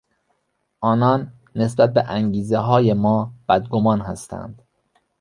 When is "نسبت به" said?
1.55-2.03